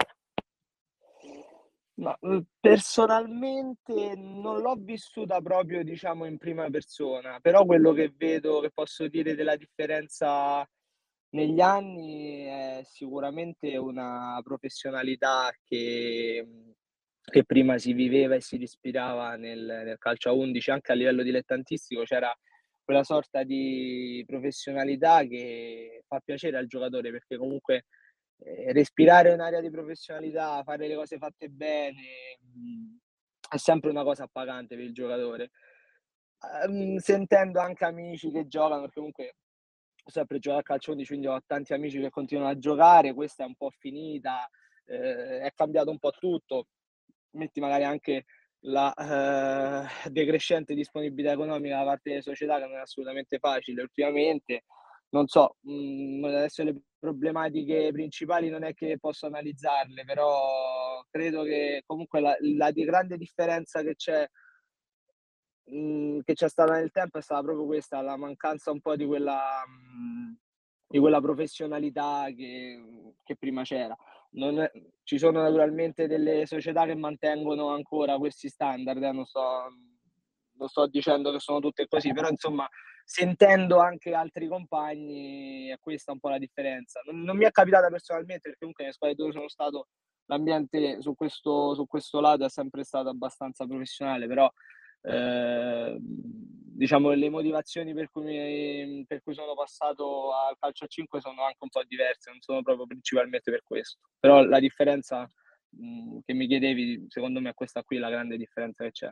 No, 1.95 2.17
uhm, 2.23 2.45
personalmente 2.59 4.17
non 4.17 4.61
l'ho 4.61 4.75
vissuta 4.77 5.41
proprio, 5.41 5.85
diciamo, 5.85 6.25
in 6.25 6.39
prima 6.39 6.69
persona, 6.71 7.39
però 7.39 7.65
quello 7.65 7.93
che 7.93 8.13
vedo, 8.17 8.59
che 8.59 8.73
posso 8.73 9.07
dire 9.07 9.37
della 9.37 9.55
differenza 9.55 10.69
negli 11.31 11.61
anni 11.61 12.43
è 12.47 12.81
sicuramente 12.83 13.77
una 13.77 14.41
professionalità 14.43 15.53
che 15.63 16.45
che 17.31 17.45
prima 17.45 17.77
si 17.77 17.93
viveva 17.93 18.37
e 18.37 18.41
si 18.41 18.57
respirava 18.57 19.37
nel, 19.37 19.83
nel 19.85 19.99
calcio 19.99 20.31
a 20.31 20.33
11, 20.33 20.71
anche 20.71 20.93
a 20.93 20.95
livello 20.95 21.23
dilettantistico, 21.23 22.03
c'era 22.05 22.35
quella 22.89 23.05
sorta 23.05 23.43
di 23.43 24.25
professionalità 24.27 25.23
che 25.25 26.05
fa 26.07 26.21
piacere 26.25 26.57
al 26.57 26.67
giocatore 26.67 27.11
perché 27.11 27.37
comunque 27.37 27.85
eh, 28.39 28.73
respirare 28.73 29.31
un'area 29.31 29.61
di 29.61 29.69
professionalità, 29.69 30.63
fare 30.63 30.89
le 30.89 30.95
cose 30.95 31.19
fatte 31.19 31.51
bene, 31.51 32.39
mh, 32.41 32.61
mm, 32.61 32.97
è 33.51 33.59
sempre 33.59 33.91
una 33.91 34.05
cosa 34.05 34.25
appagante 34.25 34.75
per 34.75 34.87
il 34.87 34.95
giocatore. 34.95 35.51
Um, 36.67 36.97
sentendo 36.97 37.61
anche 37.61 37.85
amici 37.85 38.31
che 38.31 38.49
giocano, 38.49 38.81
perché 38.81 38.95
comunque 38.95 39.35
ho 40.03 40.11
sempre 40.11 40.39
giocato 40.39 40.61
a 40.63 40.65
calcio 40.65 40.93
11, 40.93 41.09
quindi 41.09 41.27
ho 41.27 41.43
tanti 41.47 41.75
amici 41.75 42.01
che 42.01 42.09
continuano 42.09 42.53
a 42.53 42.59
giocare, 42.59 43.13
questa 43.13 43.45
è 43.45 43.47
un 43.47 43.55
po' 43.55 43.69
finita, 43.69 44.49
eh, 44.87 45.41
è 45.41 45.53
cambiato 45.55 45.91
un 45.91 45.99
po' 45.99 46.13
tutto 46.13 46.69
metti 47.33 47.61
magari 47.61 47.85
anche 47.85 48.25
la 48.63 48.93
eh, 50.05 50.11
decrescente 50.11 50.75
disponibilità 50.75 51.33
economica 51.33 51.79
da 51.79 51.85
parte 51.85 52.11
delle 52.11 52.23
società 52.23 52.59
che 52.59 52.67
non 52.67 52.77
è 52.77 52.81
assolutamente 52.81 53.39
facile 53.39 53.83
ultimamente. 53.83 54.65
Non 55.11 55.27
so, 55.29 55.57
mh, 55.61 55.73
mm, 55.73 56.25
adesso 56.25 56.63
le 56.65 56.81
problematiche 56.99 57.91
principali 57.93 58.49
non 58.49 58.65
è 58.65 58.75
che 58.75 58.99
posso 58.99 59.27
analizzarle, 59.27 60.05
però 60.05 61.03
credo 61.11 61.45
che 61.45 61.83
comunque 61.87 62.21
la, 62.21 62.37
la 62.41 62.71
grande 62.73 63.17
differenza 63.17 63.83
che 63.83 63.95
c'è, 63.95 64.29
mm, 65.73 66.21
che 66.25 66.35
c'è 66.35 66.49
stata 66.49 66.75
nel 66.75 66.91
tempo 66.91 67.19
è 67.19 67.23
stata 67.23 67.43
proprio 67.43 67.67
questa, 67.67 68.01
la 68.03 68.17
mancanza 68.17 68.71
un 68.71 68.81
po' 68.81 68.97
di 68.97 69.07
quella, 69.07 69.63
mm, 69.67 70.33
di 70.89 70.99
quella 70.99 71.21
professionalità 71.21 72.27
che, 72.35 73.15
che 73.23 73.37
prima 73.37 73.63
c'era 73.63 73.97
è, 74.33 74.71
ci 75.03 75.19
sono 75.19 75.43
naturalmente 75.43 76.07
delle 76.07 76.47
società 76.47 76.85
che 76.85 76.95
mantengono 76.95 77.69
ancora 77.69 78.19
questi 78.19 78.49
standard, 78.49 79.03
eh, 79.03 79.13
non, 79.13 79.25
sto, 79.25 79.41
non 80.53 80.69
sto 80.69 80.87
dicendo 80.87 81.33
che 81.33 81.41
sono 81.41 81.61
tutte 81.61 81.87
così, 81.89 82.13
però 82.13 82.29
insomma 82.29 82.69
sentendo 83.05 83.79
anche 83.79 84.13
altri 84.13 84.49
compagni 84.49 85.69
è 85.69 85.79
questa 85.81 86.13
un 86.13 86.21
po' 86.21 86.29
la 86.29 86.39
differenza. 86.39 87.01
Non, 87.07 87.23
non 87.23 87.37
mi 87.37 87.45
è 87.45 87.51
capitata 87.51 87.89
personalmente 87.89 88.43
perché 88.43 88.59
comunque 88.59 88.85
nelle 88.85 88.95
squadre 88.95 89.17
dove 89.17 89.33
sono 89.33 89.49
stato 89.49 89.89
l'ambiente 90.27 91.01
su 91.01 91.15
questo, 91.15 91.75
su 91.75 91.87
questo 91.87 92.21
lato 92.21 92.45
è 92.45 92.51
sempre 92.51 92.85
stato 92.85 93.09
abbastanza 93.09 93.67
professionale, 93.67 94.27
però 94.27 94.51
eh, 95.03 95.99
diciamo 96.79 97.11
le 97.11 97.29
motivazioni 97.29 97.93
per 97.93 98.09
cui, 98.09 99.05
per 99.07 99.21
cui 99.23 99.35
sono 99.35 99.55
passato 99.55 100.33
al 100.33 100.57
calcio 100.59 100.85
a 100.85 100.87
5 100.87 101.21
sono 101.21 101.43
anche 101.43 101.59
un 101.59 101.69
po' 101.71 101.83
diverse, 101.83 102.31
non 102.31 102.41
sono 102.41 102.63
proprio 102.63 102.87
principalmente 102.87 103.51
per 103.51 103.63
questo. 103.65 103.99
Però 104.21 104.45
la 104.45 104.61
differenza 104.61 105.29
mh, 105.71 106.19
che 106.25 106.35
mi 106.35 106.47
chiedevi, 106.47 107.07
secondo 107.09 107.41
me 107.41 107.51
è 107.51 107.55
questa 107.55 107.83
qui 107.83 107.99
la 107.99 108.11
grande 108.11 108.37
differenza 108.37 108.85
che 108.85 108.93
c'è. 108.93 109.11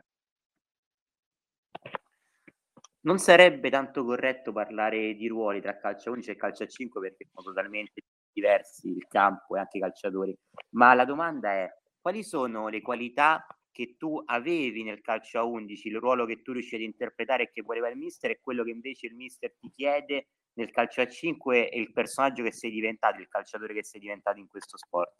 Non 3.01 3.19
sarebbe 3.19 3.69
tanto 3.69 4.03
corretto 4.05 4.53
parlare 4.53 5.13
di 5.15 5.27
ruoli 5.27 5.61
tra 5.61 5.77
calcio 5.77 6.09
a 6.09 6.13
11 6.13 6.31
e 6.31 6.35
calcio 6.37 6.63
a 6.63 6.67
5 6.67 7.01
perché 7.01 7.25
sono 7.29 7.47
totalmente 7.47 8.01
diversi 8.31 8.89
il 8.89 9.07
campo 9.07 9.55
e 9.55 9.59
anche 9.59 9.77
i 9.77 9.81
calciatori, 9.81 10.37
ma 10.71 10.93
la 10.93 11.05
domanda 11.05 11.51
è 11.51 11.69
quali 11.99 12.23
sono 12.23 12.69
le 12.69 12.81
qualità 12.81 13.45
che 13.77 13.93
tu 13.95 14.19
avevi 14.25 14.81
nel 14.81 15.01
calcio 15.01 15.37
a 15.37 15.43
11, 15.43 15.87
il 15.87 15.99
ruolo 15.99 16.25
che 16.25 16.41
tu 16.41 16.51
riuscivi 16.51 16.83
ad 16.83 16.89
interpretare 16.89 17.43
e 17.43 17.51
che 17.51 17.61
voleva 17.61 17.87
il 17.89 17.95
mister 17.95 18.31
e 18.31 18.39
quello 18.41 18.63
che 18.63 18.71
invece 18.71 19.05
il 19.05 19.13
mister 19.13 19.53
ti 19.55 19.71
chiede 19.75 20.29
nel 20.53 20.71
calcio 20.71 21.01
a 21.01 21.07
5 21.07 21.69
e 21.69 21.79
il 21.79 21.93
personaggio 21.93 22.41
che 22.41 22.51
sei 22.51 22.71
diventato, 22.71 23.21
il 23.21 23.27
calciatore 23.27 23.75
che 23.75 23.83
sei 23.83 23.99
diventato 23.99 24.39
in 24.39 24.47
questo 24.47 24.77
sport? 24.77 25.17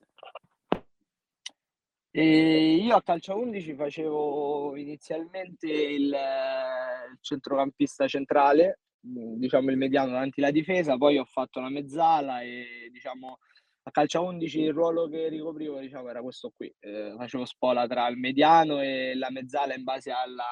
E 2.09 2.77
io 2.77 2.95
a 2.95 3.03
calcio 3.03 3.33
a 3.33 3.35
11 3.35 3.75
facevo 3.75 4.75
inizialmente 4.75 5.67
il, 5.67 6.05
il 6.05 7.17
centrocampista 7.21 8.07
centrale, 8.07 8.79
diciamo 8.99 9.69
il 9.69 9.77
mediano 9.77 10.13
davanti 10.13 10.39
alla 10.39 10.49
difesa, 10.49 10.97
poi 10.97 11.19
ho 11.19 11.25
fatto 11.25 11.59
la 11.59 11.69
mezzala 11.69 12.41
e 12.41 12.89
diciamo 12.91 13.37
a 13.87 13.91
calcio 13.91 14.19
a 14.19 14.21
11 14.21 14.59
il 14.59 14.73
ruolo 14.73 15.07
che 15.07 15.29
ricoprivo 15.29 15.79
diciamo, 15.79 16.09
era 16.09 16.21
questo 16.21 16.51
qui, 16.55 16.73
eh, 16.79 17.13
facevo 17.17 17.45
spola 17.45 17.87
tra 17.87 18.07
il 18.09 18.17
mediano 18.17 18.81
e 18.81 19.15
la 19.15 19.29
mezzala 19.31 19.75
in 19.75 19.83
base 19.83 20.11
alla, 20.11 20.43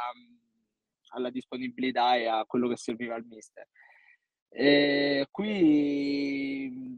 alla 1.10 1.30
disponibilità 1.30 2.16
e 2.16 2.28
a 2.28 2.46
quello 2.46 2.70
che 2.70 2.78
serviva 2.78 3.16
al 3.16 3.26
mister. 3.26 3.68
E 4.48 5.28
qui 5.32 6.98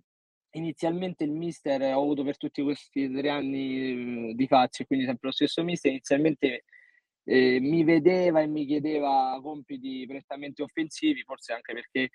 inizialmente 0.51 1.23
il 1.23 1.31
mister 1.31 1.81
ho 1.81 2.01
avuto 2.01 2.23
per 2.23 2.37
tutti 2.37 2.61
questi 2.61 3.11
tre 3.11 3.29
anni 3.29 4.35
di 4.35 4.47
faccia, 4.47 4.85
quindi 4.85 5.05
sempre 5.05 5.29
lo 5.29 5.33
stesso 5.33 5.63
mister, 5.63 5.91
inizialmente 5.91 6.65
eh, 7.23 7.59
mi 7.59 7.83
vedeva 7.83 8.41
e 8.41 8.47
mi 8.47 8.65
chiedeva 8.67 9.39
compiti 9.41 10.05
prettamente 10.05 10.61
offensivi, 10.61 11.23
forse 11.23 11.53
anche 11.53 11.73
perché 11.73 12.09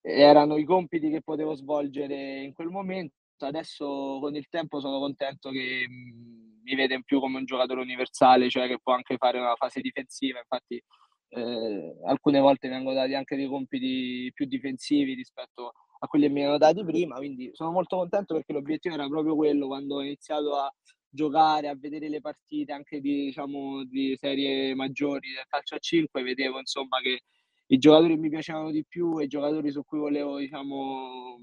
erano 0.00 0.56
i 0.56 0.64
compiti 0.64 1.10
che 1.10 1.20
potevo 1.20 1.54
svolgere 1.54 2.40
in 2.40 2.54
quel 2.54 2.68
momento. 2.68 3.16
Adesso 3.46 4.18
con 4.20 4.34
il 4.34 4.48
tempo 4.48 4.80
sono 4.80 4.98
contento 4.98 5.50
che 5.50 5.86
mh, 5.88 6.60
mi 6.62 6.74
vede 6.74 6.94
in 6.94 7.02
più 7.04 7.20
come 7.20 7.38
un 7.38 7.44
giocatore 7.44 7.80
universale, 7.80 8.48
cioè 8.50 8.66
che 8.68 8.78
può 8.82 8.92
anche 8.94 9.16
fare 9.16 9.38
una 9.38 9.54
fase 9.56 9.80
difensiva. 9.80 10.38
Infatti, 10.38 10.82
eh, 11.30 11.98
alcune 12.06 12.40
volte 12.40 12.68
vengono 12.68 12.94
dati 12.94 13.14
anche 13.14 13.36
dei 13.36 13.46
compiti 13.48 14.30
più 14.34 14.46
difensivi 14.46 15.14
rispetto 15.14 15.72
a 16.00 16.06
quelli 16.06 16.26
che 16.26 16.32
mi 16.32 16.42
erano 16.42 16.58
dati 16.58 16.84
prima. 16.84 17.16
Quindi 17.16 17.50
sono 17.52 17.70
molto 17.72 17.96
contento 17.96 18.34
perché 18.34 18.52
l'obiettivo 18.52 18.94
era 18.94 19.08
proprio 19.08 19.34
quello 19.36 19.66
quando 19.66 19.96
ho 19.96 20.02
iniziato 20.02 20.56
a 20.56 20.72
giocare, 21.10 21.68
a 21.68 21.76
vedere 21.76 22.08
le 22.08 22.20
partite 22.20 22.72
anche 22.72 23.00
di, 23.00 23.26
diciamo, 23.26 23.84
di 23.84 24.16
serie 24.18 24.74
maggiori 24.74 25.32
del 25.32 25.44
calcio 25.48 25.74
a 25.76 25.78
5, 25.78 26.22
vedevo 26.22 26.58
insomma 26.58 27.00
che 27.00 27.22
i 27.70 27.78
giocatori 27.78 28.16
mi 28.16 28.28
piacevano 28.30 28.70
di 28.70 28.84
più 28.86 29.18
e 29.20 29.24
i 29.24 29.28
giocatori 29.28 29.70
su 29.70 29.84
cui 29.84 29.98
volevo, 29.98 30.38
diciamo, 30.38 31.38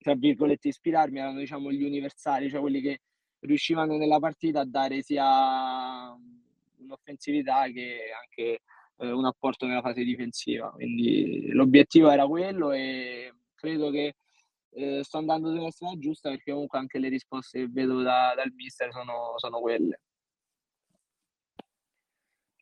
tra 0.00 0.14
virgolette, 0.14 0.68
ispirarmi 0.68 1.18
erano, 1.18 1.38
diciamo, 1.38 1.70
gli 1.70 1.84
universali, 1.84 2.48
cioè 2.48 2.60
quelli 2.60 2.80
che 2.80 3.00
riuscivano 3.40 3.96
nella 3.96 4.18
partita 4.18 4.60
a 4.60 4.66
dare 4.66 5.02
sia 5.02 6.16
un'offensività 6.78 7.66
che 7.68 8.10
anche 8.18 8.60
eh, 8.96 9.10
un 9.10 9.26
apporto 9.26 9.66
nella 9.66 9.82
fase 9.82 10.02
difensiva. 10.02 10.70
Quindi 10.70 11.48
l'obiettivo 11.52 12.10
era 12.10 12.26
quello 12.26 12.72
e 12.72 13.32
credo 13.54 13.90
che 13.90 14.14
eh, 14.70 15.04
sto 15.04 15.18
andando 15.18 15.50
nella 15.50 15.70
strada 15.70 15.98
giusta 15.98 16.30
perché 16.30 16.52
comunque 16.52 16.78
anche 16.78 16.98
le 16.98 17.08
risposte 17.08 17.60
che 17.60 17.68
vedo 17.68 18.00
da, 18.00 18.32
dal 18.34 18.52
mister 18.54 18.90
sono, 18.92 19.34
sono 19.36 19.60
quelle. 19.60 20.00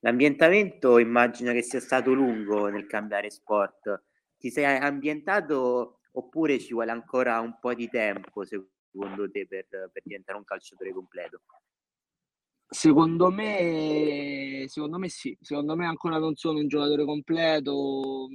L'ambientamento 0.01 0.99
immagino 0.99 1.53
che 1.53 1.63
sia 1.63 1.81
stato 1.81 2.13
lungo 2.13 2.69
nel 2.69 2.87
cambiare 2.87 3.31
sport. 3.31 4.05
Ti 4.39 4.51
sei 4.51 4.65
ambientato 4.65 5.98
oppure 6.13 6.59
ci 6.59 6.73
vuole 6.73 6.91
ancora 6.91 7.41
un 7.41 7.59
po' 7.61 7.75
di 7.75 7.89
tempo 7.89 8.45
secondo 8.45 9.31
te 9.31 9.47
per, 9.47 9.67
per 9.69 10.03
diventare 10.03 10.39
un 10.39 10.45
calciatore 10.45 10.93
completo? 10.93 11.43
Secondo 12.71 13.31
me, 13.31 14.67
secondo 14.69 14.99
me 14.99 15.09
sì, 15.09 15.35
secondo 15.41 15.75
me 15.75 15.87
ancora 15.87 16.19
non 16.19 16.37
sono 16.37 16.59
un 16.59 16.69
giocatore 16.69 17.05
completo, 17.07 18.29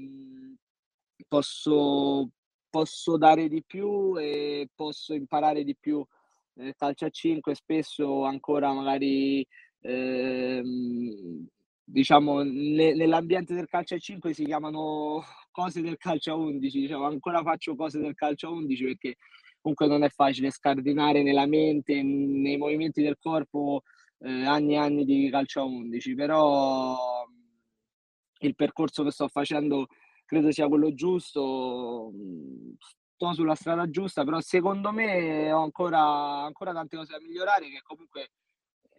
posso, 1.27 2.31
posso 2.67 3.17
dare 3.17 3.47
di 3.47 3.63
più 3.63 4.17
e 4.17 4.69
posso 4.73 5.13
imparare 5.13 5.63
di 5.63 5.75
più 5.79 6.03
nel 6.53 6.73
calcio 6.75 7.05
a 7.05 7.09
5, 7.09 7.53
spesso 7.53 8.23
ancora 8.23 8.73
magari 8.73 9.45
ehm, 9.81 11.47
diciamo 11.83 12.41
ne, 12.41 12.95
nell'ambiente 12.95 13.53
del 13.53 13.67
calcio 13.67 13.95
a 13.95 13.99
5 13.99 14.33
si 14.33 14.45
chiamano 14.45 15.23
cose 15.53 15.81
del 15.81 15.97
calcio 15.97 16.31
a 16.31 16.35
11, 16.35 16.79
diciamo 16.79 17.05
ancora 17.05 17.41
faccio 17.43 17.75
cose 17.75 17.99
del 17.99 18.15
calcio 18.15 18.47
a 18.47 18.51
11 18.51 18.83
perché 18.83 19.15
comunque 19.61 19.87
non 19.87 20.03
è 20.03 20.09
facile 20.09 20.51
scardinare 20.51 21.23
nella 21.23 21.45
mente, 21.45 22.01
nei 22.01 22.57
movimenti 22.57 23.01
del 23.01 23.17
corpo 23.17 23.83
eh, 24.19 24.45
anni 24.45 24.73
e 24.73 24.77
anni 24.77 25.05
di 25.05 25.29
calcio 25.29 25.61
a 25.61 25.63
11, 25.63 26.15
però 26.15 26.97
il 28.39 28.55
percorso 28.55 29.03
che 29.03 29.11
sto 29.11 29.27
facendo 29.29 29.87
credo 30.25 30.51
sia 30.51 30.67
quello 30.67 30.93
giusto, 30.93 32.11
sto 32.79 33.33
sulla 33.33 33.55
strada 33.55 33.89
giusta, 33.89 34.23
però 34.23 34.39
secondo 34.41 34.91
me 34.91 35.51
ho 35.51 35.61
ancora, 35.61 36.43
ancora 36.43 36.73
tante 36.73 36.97
cose 36.97 37.11
da 37.11 37.21
migliorare 37.21 37.69
che 37.69 37.81
comunque 37.83 38.31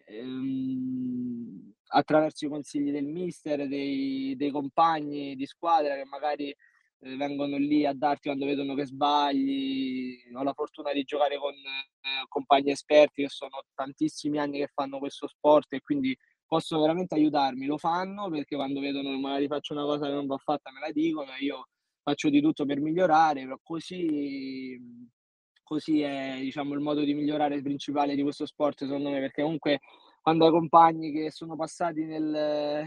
ehm, 0.05 1.73
attraverso 1.89 2.47
i 2.47 2.49
consigli 2.49 2.91
del 2.91 3.07
mister, 3.07 3.69
dei, 3.69 4.35
dei 4.37 4.51
compagni 4.51 5.37
di 5.37 5.47
squadra 5.47 5.95
che 5.95 6.05
magari 6.05 6.49
eh, 6.49 7.17
vengono 7.17 7.57
lì 7.57 7.85
a 7.87 7.93
darti 7.93 8.29
quando 8.29 8.47
vedono 8.47 8.75
che 8.75 8.87
sbagli. 8.87 10.17
Ho 10.35 10.43
la 10.43 10.53
fortuna 10.55 10.93
di 10.93 11.05
giocare 11.05 11.37
con 11.39 11.53
eh, 11.53 12.25
compagni 12.29 12.71
esperti 12.71 13.23
che 13.23 13.29
sono 13.29 13.63
tantissimi 13.75 14.39
anni 14.39 14.59
che 14.59 14.71
fanno 14.73 14.99
questo 14.99 15.29
sport 15.29 15.73
e 15.75 15.81
quindi 15.81 16.17
possono 16.47 16.83
veramente 16.83 17.15
aiutarmi. 17.15 17.67
Lo 17.67 17.79
fanno 17.79 18.29
perché 18.31 18.57
quando 18.57 18.81
vedono 18.81 19.11
che 19.11 19.19
magari 19.19 19.47
faccio 19.47 19.75
una 19.75 19.85
cosa 19.85 20.07
che 20.07 20.13
non 20.13 20.27
va 20.27 20.39
fatta 20.39 20.73
me 20.73 20.81
la 20.81 20.93
dicono 20.93 21.33
e 21.35 21.45
io 21.45 21.69
faccio 22.03 22.29
di 22.29 22.41
tutto 22.41 22.67
per 22.67 22.81
migliorare, 22.81 23.43
però 23.45 23.59
così, 23.63 24.79
così 25.65 26.03
è 26.03 26.37
diciamo, 26.39 26.75
il 26.75 26.81
modo 26.81 27.03
di 27.03 27.15
migliorare 27.15 27.61
principale 27.61 28.15
di 28.15 28.23
questo 28.23 28.47
sport 28.47 28.85
secondo 28.85 29.11
me, 29.11 29.19
perché 29.19 29.43
comunque 29.43 29.81
quando 30.23 30.45
hai 30.47 30.53
compagni 30.53 31.11
che 31.11 31.31
sono 31.31 31.57
passati 31.57 32.05
nel, 32.05 32.87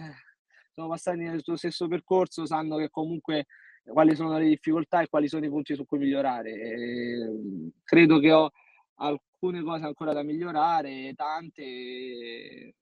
sono 0.72 0.88
passati 0.88 1.20
nel 1.20 1.44
tuo 1.44 1.56
stesso 1.58 1.88
percorso 1.88 2.46
sanno 2.46 2.78
che 2.78 2.90
comunque 2.90 3.48
quali 3.84 4.16
sono 4.16 4.38
le 4.38 4.48
difficoltà 4.48 5.02
e 5.02 5.08
quali 5.08 5.28
sono 5.28 5.46
i 5.46 5.50
punti 5.50 5.76
su 5.76 5.86
cui 5.86 6.00
migliorare. 6.00 6.52
E 6.52 7.72
credo 7.84 8.20
che 8.20 8.32
ho 8.32 8.52
alcune 8.96 9.62
cose 9.64 9.86
ancora 9.86 10.14
da 10.14 10.24
migliorare, 10.24 11.14
tante, 11.16 12.76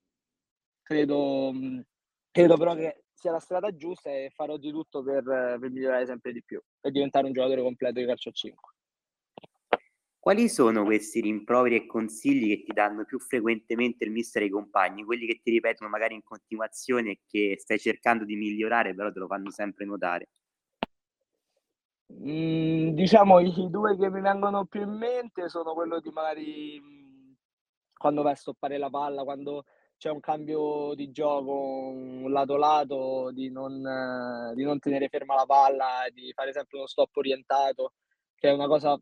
credo, 0.82 1.54
credo 2.32 2.58
però 2.58 2.76
che 2.76 3.04
sia 3.14 3.32
la 3.32 3.40
strada 3.40 3.76
giusta 3.76 4.10
e 4.10 4.32
farò 4.34 4.58
di 4.58 4.72
tutto 4.72 5.04
per, 5.04 5.24
per 5.24 5.70
migliorare 5.70 6.06
sempre 6.06 6.32
di 6.32 6.44
più 6.44 6.62
e 6.82 6.92
diventare 6.92 7.26
un 7.26 7.34
giocatore 7.34 7.62
completo 7.62 8.00
di 8.00 8.06
calcio 8.06 8.30
a 8.30 8.34
5. 8.34 8.75
Quali 10.26 10.50
sono 10.50 10.86
questi 10.86 11.22
rimproveri 11.22 11.76
e 11.76 11.86
consigli 11.86 12.48
che 12.48 12.64
ti 12.64 12.74
danno 12.74 13.06
più 13.06 13.20
frequentemente 13.20 14.06
il 14.06 14.10
mister 14.10 14.42
e 14.42 14.46
i 14.46 14.50
compagni, 14.50 15.04
quelli 15.04 15.28
che 15.28 15.40
ti 15.40 15.52
ripetono 15.52 15.88
magari 15.88 16.16
in 16.16 16.24
continuazione 16.24 17.12
e 17.12 17.20
che 17.28 17.58
stai 17.60 17.78
cercando 17.78 18.26
di 18.26 18.36
migliorare, 18.36 18.96
però 18.96 19.12
te 19.12 19.20
lo 19.20 19.28
fanno 19.28 19.52
sempre 19.52 19.86
notare? 19.86 20.30
Mm, 22.12 22.96
diciamo 22.96 23.40
i 23.40 23.70
due 23.70 23.96
che 23.96 24.10
mi 24.10 24.20
vengono 24.20 24.66
più 24.66 24.82
in 24.82 24.98
mente 24.98 25.48
sono 25.48 25.76
quello 25.76 26.00
di 26.00 26.10
magari 26.10 26.82
mm, 26.82 27.34
quando 27.96 28.24
vai 28.24 28.32
a 28.32 28.36
stoppare 28.36 28.80
la 28.80 28.90
palla, 28.90 29.24
quando 29.24 29.66
c'è 29.96 30.10
un 30.10 30.22
cambio 30.22 30.96
di 30.96 31.12
gioco, 31.12 31.52
un 31.54 32.32
lato 32.32 32.58
lato, 32.58 33.30
di 33.32 33.52
non, 33.52 34.52
di 34.56 34.64
non 34.64 34.80
tenere 34.80 35.08
ferma 35.08 35.36
la 35.36 35.46
palla, 35.46 36.08
di 36.12 36.34
fare 36.34 36.52
sempre 36.52 36.78
uno 36.78 36.88
stop 36.88 37.16
orientato, 37.16 37.94
che 38.34 38.50
è 38.50 38.52
una 38.54 38.66
cosa 38.66 39.00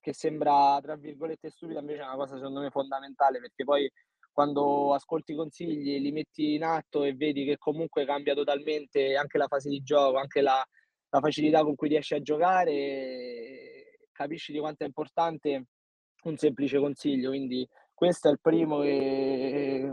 che 0.00 0.12
sembra 0.14 0.78
tra 0.80 0.96
virgolette 0.96 1.50
stupida, 1.50 1.80
invece 1.80 2.00
è 2.00 2.04
una 2.04 2.16
cosa 2.16 2.36
secondo 2.36 2.60
me 2.60 2.70
fondamentale 2.70 3.38
perché 3.38 3.64
poi 3.64 3.90
quando 4.32 4.94
ascolti 4.94 5.32
i 5.32 5.36
consigli, 5.36 6.00
li 6.00 6.12
metti 6.12 6.54
in 6.54 6.64
atto 6.64 7.04
e 7.04 7.14
vedi 7.14 7.44
che 7.44 7.58
comunque 7.58 8.04
cambia 8.04 8.34
totalmente 8.34 9.14
anche 9.16 9.38
la 9.38 9.48
fase 9.48 9.68
di 9.68 9.82
gioco, 9.82 10.18
anche 10.18 10.40
la, 10.40 10.64
la 11.10 11.20
facilità 11.20 11.62
con 11.62 11.74
cui 11.74 11.88
riesci 11.88 12.14
a 12.14 12.22
giocare, 12.22 14.08
capisci 14.12 14.52
di 14.52 14.58
quanto 14.58 14.84
è 14.84 14.86
importante 14.86 15.66
un 16.22 16.36
semplice 16.36 16.78
consiglio. 16.78 17.30
Quindi 17.30 17.68
questo 17.92 18.28
è 18.28 18.32
il 18.32 18.40
primo 18.40 18.80
che, 18.80 19.92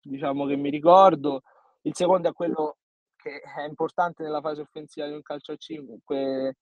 diciamo, 0.00 0.46
che 0.46 0.56
mi 0.56 0.70
ricordo. 0.70 1.42
Il 1.82 1.94
secondo 1.94 2.28
è 2.28 2.32
quello 2.32 2.76
che 3.16 3.40
è 3.40 3.62
importante 3.66 4.22
nella 4.22 4.40
fase 4.40 4.60
offensiva 4.60 5.06
di 5.06 5.14
un 5.14 5.22
calcio 5.22 5.52
a 5.52 5.56
5, 5.56 6.54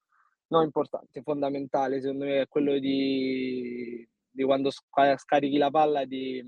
no 0.49 0.63
importante, 0.63 1.23
fondamentale 1.23 2.01
secondo 2.01 2.25
me 2.25 2.43
è 2.43 2.49
quello 2.49 2.79
di, 2.79 4.07
di 4.31 4.43
quando 4.45 4.71
scarichi 4.71 5.57
la 5.57 5.71
palla 5.71 6.05
di, 6.05 6.43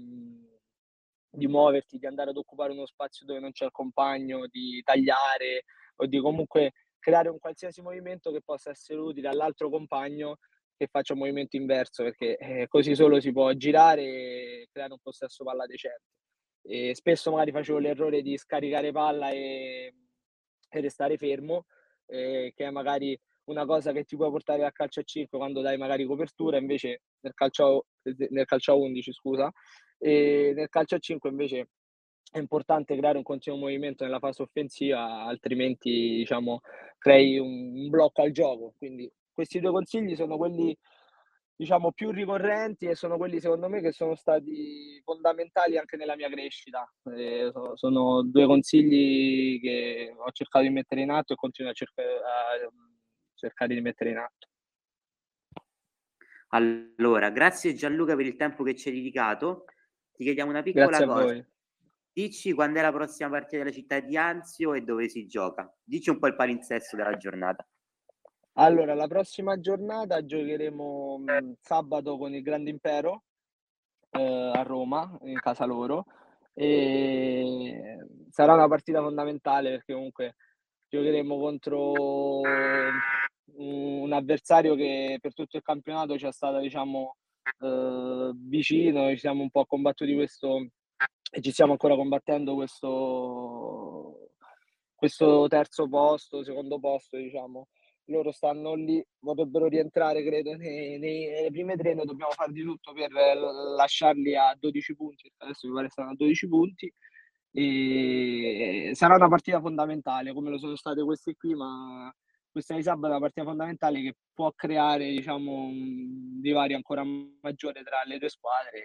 di 1.30 1.46
muoverti, 1.46 1.98
di 1.98 2.06
andare 2.06 2.30
ad 2.30 2.36
occupare 2.36 2.72
uno 2.72 2.86
spazio 2.86 3.26
dove 3.26 3.40
non 3.40 3.52
c'è 3.52 3.66
il 3.66 3.72
compagno, 3.72 4.46
di 4.48 4.80
tagliare 4.84 5.64
o 5.96 6.06
di 6.06 6.20
comunque 6.20 6.72
creare 6.98 7.28
un 7.28 7.38
qualsiasi 7.38 7.80
movimento 7.80 8.30
che 8.30 8.42
possa 8.42 8.70
essere 8.70 9.00
utile 9.00 9.28
all'altro 9.28 9.70
compagno 9.70 10.38
che 10.76 10.86
faccia 10.86 11.14
un 11.14 11.18
movimento 11.18 11.56
inverso, 11.56 12.04
perché 12.04 12.36
eh, 12.36 12.68
così 12.68 12.94
solo 12.94 13.18
si 13.18 13.32
può 13.32 13.52
girare 13.52 14.02
e 14.02 14.68
creare 14.70 14.92
un 14.92 15.00
possesso 15.02 15.42
palla 15.42 15.66
decente. 15.66 16.04
E 16.62 16.94
spesso 16.94 17.32
magari 17.32 17.50
facevo 17.50 17.78
l'errore 17.78 18.22
di 18.22 18.36
scaricare 18.38 18.92
palla 18.92 19.30
e, 19.30 19.92
e 20.68 20.80
restare 20.80 21.16
fermo, 21.16 21.66
eh, 22.06 22.52
che 22.54 22.64
è 22.64 22.70
magari 22.70 23.18
una 23.48 23.64
cosa 23.64 23.92
che 23.92 24.04
ti 24.04 24.16
può 24.16 24.30
portare 24.30 24.64
a 24.64 24.72
calcio 24.72 25.00
a 25.00 25.02
5 25.02 25.38
quando 25.38 25.60
dai 25.60 25.76
magari 25.76 26.04
copertura, 26.04 26.58
invece 26.58 27.02
nel 27.20 27.34
calcio, 27.34 27.86
nel 28.02 28.44
calcio 28.44 28.72
a 28.72 28.74
11, 28.76 29.12
scusa, 29.12 29.50
e 29.98 30.52
nel 30.54 30.68
calcio 30.68 30.94
a 30.96 30.98
5 30.98 31.30
invece 31.30 31.68
è 32.30 32.38
importante 32.38 32.96
creare 32.96 33.16
un 33.16 33.24
continuo 33.24 33.58
movimento 33.58 34.04
nella 34.04 34.18
fase 34.18 34.42
offensiva, 34.42 35.24
altrimenti 35.24 35.90
diciamo, 36.16 36.60
crei 36.98 37.38
un, 37.38 37.88
blocco 37.88 38.22
al 38.22 38.32
gioco. 38.32 38.74
Quindi 38.76 39.10
questi 39.32 39.60
due 39.60 39.70
consigli 39.70 40.14
sono 40.14 40.36
quelli 40.36 40.76
diciamo, 41.56 41.92
più 41.92 42.10
ricorrenti 42.10 42.86
e 42.86 42.94
sono 42.94 43.16
quelli 43.16 43.40
secondo 43.40 43.68
me 43.68 43.80
che 43.80 43.92
sono 43.92 44.14
stati 44.14 45.00
fondamentali 45.02 45.78
anche 45.78 45.96
nella 45.96 46.16
mia 46.16 46.28
crescita. 46.28 46.86
Eh, 47.16 47.50
sono 47.74 48.22
due 48.22 48.46
consigli 48.46 49.58
che 49.60 50.14
ho 50.14 50.30
cercato 50.32 50.64
di 50.66 50.70
mettere 50.70 51.00
in 51.00 51.10
atto 51.10 51.32
e 51.32 51.36
continuo 51.36 51.70
a, 51.70 51.74
cerca- 51.74 52.02
a 52.02 52.70
cercare 53.38 53.74
di 53.74 53.80
mettere 53.80 54.10
in 54.10 54.18
atto. 54.18 54.48
Allora, 56.48 57.30
grazie 57.30 57.74
Gianluca 57.74 58.16
per 58.16 58.26
il 58.26 58.36
tempo 58.36 58.64
che 58.64 58.74
ci 58.74 58.88
hai 58.88 58.94
dedicato. 58.94 59.64
Ti 60.12 60.24
chiediamo 60.24 60.50
una 60.50 60.62
piccola 60.62 60.86
grazie 60.86 61.06
cosa. 61.06 61.48
Dici 62.12 62.52
quando 62.52 62.80
è 62.80 62.82
la 62.82 62.92
prossima 62.92 63.30
partita 63.30 63.58
della 63.58 63.70
città 63.74 64.00
di 64.00 64.16
Anzio 64.16 64.74
e 64.74 64.80
dove 64.80 65.08
si 65.08 65.26
gioca. 65.26 65.72
Dici 65.84 66.10
un 66.10 66.18
po' 66.18 66.26
il 66.26 66.34
palinsesto 66.34 66.96
della 66.96 67.16
giornata. 67.16 67.66
Allora, 68.54 68.94
la 68.94 69.06
prossima 69.06 69.60
giornata 69.60 70.24
giocheremo 70.24 71.18
mh, 71.18 71.32
mm, 71.32 71.52
sabato 71.60 72.18
con 72.18 72.34
il 72.34 72.42
Grande 72.42 72.70
Impero 72.70 73.22
eh, 74.10 74.50
a 74.52 74.62
Roma, 74.62 75.16
in 75.22 75.38
casa 75.38 75.64
loro. 75.64 76.06
E 76.54 78.04
sarà 78.30 78.54
una 78.54 78.66
partita 78.66 79.00
fondamentale 79.00 79.70
perché 79.70 79.92
comunque 79.92 80.34
giocheremo 80.88 81.38
contro 81.38 82.40
un 83.56 84.12
avversario 84.12 84.74
che 84.74 85.18
per 85.20 85.34
tutto 85.34 85.56
il 85.56 85.62
campionato 85.62 86.18
ci 86.18 86.26
è 86.26 86.32
stato 86.32 86.58
diciamo 86.58 87.16
eh, 87.60 88.30
vicino, 88.34 89.08
ci 89.10 89.18
siamo 89.18 89.42
un 89.42 89.50
po' 89.50 89.64
combattuti 89.64 90.14
questo 90.14 90.68
e 91.30 91.40
ci 91.40 91.50
stiamo 91.50 91.72
ancora 91.72 91.94
combattendo 91.94 92.54
questo, 92.54 94.30
questo 94.94 95.46
terzo 95.48 95.88
posto, 95.88 96.42
secondo 96.42 96.78
posto 96.78 97.16
diciamo. 97.16 97.68
Loro 98.08 98.32
stanno 98.32 98.74
lì, 98.74 99.04
vorrebbero 99.18 99.66
rientrare 99.66 100.24
credo 100.24 100.56
nei, 100.56 100.98
nei, 100.98 101.26
nelle 101.26 101.50
prime 101.50 101.76
tre, 101.76 101.92
noi 101.92 102.06
dobbiamo 102.06 102.32
fare 102.32 102.52
di 102.52 102.62
tutto 102.62 102.94
per 102.94 103.10
lasciarli 103.12 104.34
a 104.34 104.56
12 104.58 104.96
punti, 104.96 105.30
adesso 105.36 105.68
mi 105.68 105.74
pare 105.74 105.90
stanno 105.90 106.10
a 106.12 106.14
12 106.14 106.48
punti, 106.48 106.94
e 107.52 108.92
sarà 108.94 109.16
una 109.16 109.28
partita 109.28 109.60
fondamentale 109.60 110.32
come 110.32 110.48
lo 110.48 110.56
sono 110.56 110.74
state 110.74 111.02
queste 111.04 111.34
qui, 111.36 111.54
ma 111.54 112.10
questa 112.50 112.74
di 112.74 112.82
sabato 112.82 113.06
è 113.06 113.10
una 113.10 113.20
partita 113.20 113.44
fondamentale 113.44 114.02
che 114.02 114.16
può 114.32 114.52
creare 114.52 115.08
diciamo, 115.08 115.52
un 115.52 116.40
divario 116.40 116.76
ancora 116.76 117.04
maggiore 117.04 117.82
tra 117.82 118.02
le 118.04 118.18
due 118.18 118.28
squadre. 118.28 118.84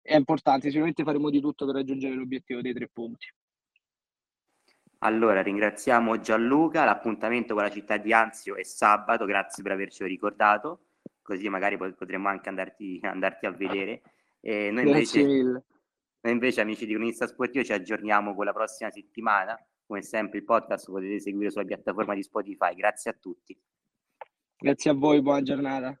È 0.00 0.16
importante, 0.16 0.68
sicuramente 0.68 1.04
faremo 1.04 1.30
di 1.30 1.40
tutto 1.40 1.66
per 1.66 1.74
raggiungere 1.74 2.14
l'obiettivo 2.14 2.60
dei 2.60 2.72
tre 2.72 2.88
punti. 2.88 3.26
Allora, 5.02 5.40
ringraziamo 5.40 6.20
Gianluca, 6.20 6.84
l'appuntamento 6.84 7.54
con 7.54 7.62
la 7.62 7.70
città 7.70 7.96
di 7.96 8.12
Anzio 8.12 8.56
è 8.56 8.62
sabato, 8.62 9.24
grazie 9.24 9.62
per 9.62 9.72
avercelo 9.72 10.08
ricordato, 10.08 10.88
così 11.22 11.48
magari 11.48 11.78
potremmo 11.78 12.28
anche 12.28 12.50
andarti, 12.50 13.00
andarti 13.02 13.46
a 13.46 13.50
vedere. 13.50 14.02
E 14.40 14.70
noi 14.70 14.86
invece, 14.86 15.22
noi 15.22 16.32
invece, 16.32 16.60
amici 16.60 16.84
di 16.84 16.92
Cronista 16.92 17.26
Sportivo, 17.26 17.64
ci 17.64 17.72
aggiorniamo 17.72 18.34
con 18.34 18.44
la 18.44 18.52
prossima 18.52 18.90
settimana. 18.90 19.58
Come 19.90 20.02
sempre 20.02 20.38
il 20.38 20.44
podcast 20.44 20.88
potete 20.88 21.18
seguire 21.18 21.50
sulla 21.50 21.64
piattaforma 21.64 22.14
di 22.14 22.22
Spotify. 22.22 22.76
Grazie 22.76 23.10
a 23.10 23.14
tutti. 23.14 23.60
Grazie 24.56 24.92
a 24.92 24.94
voi, 24.94 25.20
buona 25.20 25.42
giornata. 25.42 26.00